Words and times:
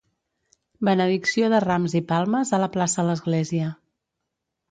Benedicció 0.87 1.49
de 1.53 1.59
rams 1.65 1.95
i 2.01 2.01
palmes 2.13 2.53
a 2.59 2.61
la 2.65 2.69
plaça 2.79 3.05
l'església. 3.11 3.71